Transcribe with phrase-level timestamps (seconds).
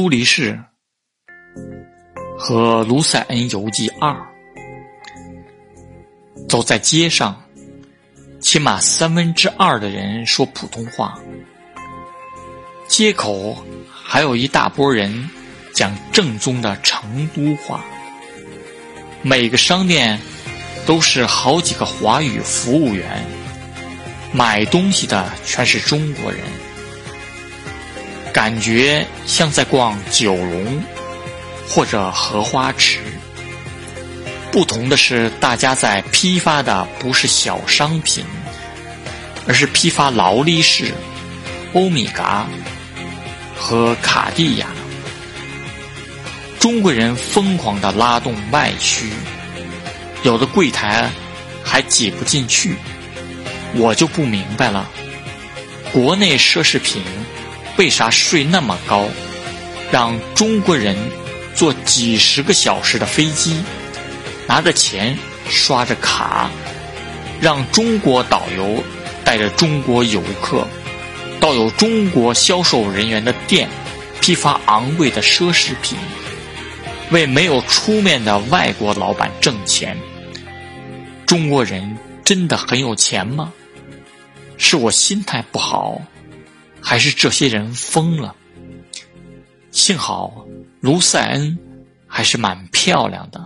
[0.00, 0.58] 苏黎世
[2.38, 4.16] 和卢塞恩游记二，
[6.48, 7.38] 走在街上，
[8.40, 11.20] 起码三分之二的人说普通话。
[12.88, 13.54] 街口
[13.92, 15.28] 还有一大波人
[15.74, 17.84] 讲正宗的成都话。
[19.20, 20.18] 每个商店
[20.86, 23.22] 都是好几个华语服务员，
[24.32, 26.40] 买东西的全是中国人。
[28.32, 30.82] 感觉像在逛九龙
[31.68, 33.00] 或者荷花池，
[34.52, 38.24] 不同的是，大家在批发的不是小商品，
[39.46, 40.92] 而是批发劳力士、
[41.72, 42.46] 欧米伽
[43.56, 44.66] 和卡地亚。
[46.58, 49.10] 中国人疯狂的拉动外需，
[50.22, 51.10] 有的柜台
[51.64, 52.76] 还挤不进去，
[53.74, 54.88] 我就不明白了，
[55.92, 57.02] 国内奢侈品。
[57.76, 59.08] 为啥税那么高？
[59.90, 60.96] 让中国人
[61.54, 63.56] 坐几十个小时的飞机，
[64.46, 65.18] 拿着钱
[65.48, 66.50] 刷着卡，
[67.40, 68.82] 让中国导游
[69.24, 70.66] 带着中国游客
[71.40, 73.68] 到有中国销售人员的店
[74.20, 75.98] 批发昂贵的奢侈品，
[77.10, 79.96] 为没有出面的外国老板挣钱。
[81.26, 83.52] 中国人真的很有钱吗？
[84.56, 86.00] 是我心态不好？
[86.82, 88.34] 还是这些人疯了。
[89.70, 90.44] 幸好
[90.80, 91.56] 卢塞恩
[92.06, 93.40] 还是蛮漂亮的，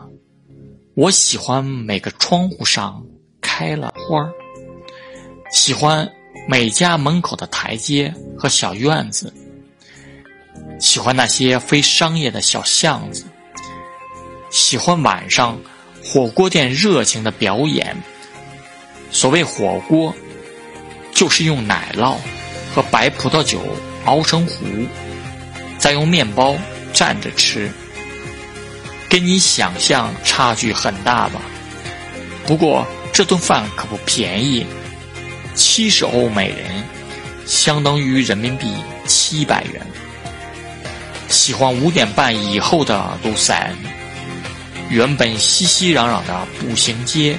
[0.95, 3.05] 我喜欢每个窗户上
[3.41, 4.33] 开了花儿，
[5.51, 6.11] 喜欢
[6.49, 9.33] 每家门口的台阶和小院子，
[10.81, 13.27] 喜欢那些非商业的小巷子，
[14.51, 15.59] 喜欢晚上
[16.03, 17.95] 火锅店热情的表演。
[19.11, 20.15] 所谓火锅，
[21.13, 22.17] 就是用奶酪。
[22.75, 23.63] 和白葡萄酒
[24.05, 24.65] 熬成糊，
[25.79, 26.57] 再用面包
[26.93, 27.71] 蘸着吃，
[29.09, 31.41] 跟你想象差距很大吧？
[32.45, 34.67] 不过这顿饭可不便宜，
[35.55, 36.67] 七十欧每人，
[37.47, 38.67] 相当于人民币
[39.07, 39.81] 七百元。
[41.29, 43.77] 喜欢五点半以后的卢塞恩，
[44.91, 47.39] 原本熙熙攘攘的步行街，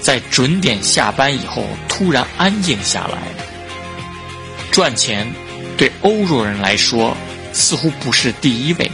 [0.00, 3.18] 在准点下班以后突然安静下来。
[4.70, 5.26] 赚钱
[5.76, 7.16] 对欧洲人来说
[7.52, 8.90] 似乎不是第一位，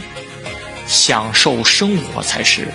[0.87, 2.67] 享受生活才是。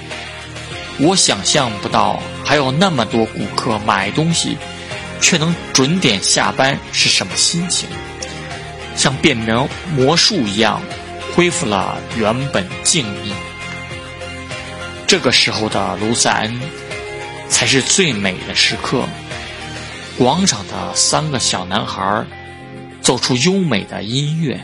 [0.99, 4.57] 我想象不到还有那么多顾客买东西，
[5.21, 7.89] 却能准点下班是什么心情，
[8.95, 10.81] 像变魔魔术一样
[11.35, 13.33] 恢复了原本静谧。
[15.07, 16.61] 这个时候的卢塞恩
[17.49, 19.05] 才是最美的时刻。
[20.19, 22.25] 广场的三个小男孩
[23.01, 24.61] 奏出优美的音乐。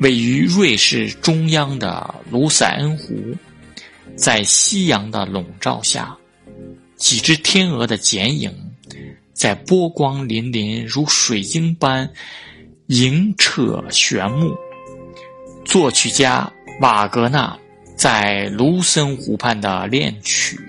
[0.00, 3.34] 位于瑞士中央的卢塞恩湖，
[4.14, 6.14] 在夕阳的笼罩下，
[6.96, 8.52] 几只天鹅的剪影，
[9.32, 12.08] 在波光粼粼如水晶般
[12.88, 14.54] 莹澈炫目。
[15.64, 17.58] 作曲家瓦格纳
[17.96, 20.60] 在卢森湖畔的恋曲，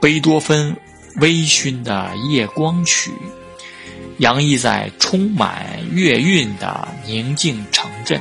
[0.00, 0.74] 贝多芬
[1.20, 3.10] 微醺的夜光曲。
[4.18, 8.18] 洋溢在充满月韵的宁静城镇，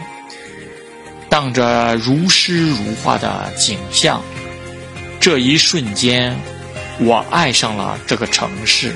[1.29, 4.21] 荡着如诗如画的景象。
[5.21, 6.37] 这一瞬间，
[6.99, 8.83] 我爱上了这个城市。